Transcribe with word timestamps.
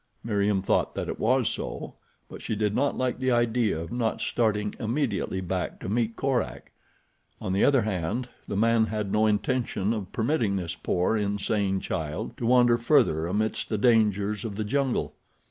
Meriem 0.23 0.63
thought 0.63 0.95
that 0.95 1.07
it 1.07 1.19
was 1.19 1.47
so; 1.47 1.93
but 2.27 2.41
she 2.41 2.55
did 2.55 2.73
not 2.73 2.97
like 2.97 3.19
the 3.19 3.29
idea 3.29 3.79
of 3.79 3.91
not 3.91 4.19
starting 4.19 4.73
immediately 4.79 5.41
back 5.41 5.79
to 5.79 5.87
meet 5.87 6.15
Korak. 6.15 6.71
On 7.39 7.53
the 7.53 7.63
other 7.63 7.83
hand 7.83 8.27
the 8.47 8.57
man 8.57 8.87
had 8.87 9.11
no 9.11 9.27
intention 9.27 9.93
of 9.93 10.11
permitting 10.11 10.55
this 10.55 10.73
poor, 10.75 11.15
insane 11.15 11.79
child 11.81 12.35
to 12.37 12.47
wander 12.47 12.79
further 12.79 13.27
amidst 13.27 13.69
the 13.69 13.77
dangers 13.77 14.43
of 14.43 14.55
the 14.55 14.63
jungle. 14.65 15.13